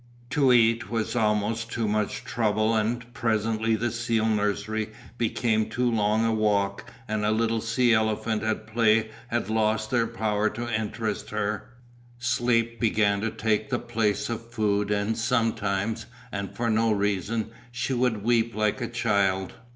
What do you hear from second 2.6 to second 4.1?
and presently the